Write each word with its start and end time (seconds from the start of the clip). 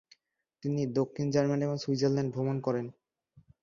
তিনি 0.63 0.81
দক্ষিণ 0.97 1.25
জার্মানি 1.33 1.63
এবং 1.65 1.77
সুইজারল্যান্ড 1.77 2.29
ভ্রমণ 2.35 2.57
করেন। 2.61 2.85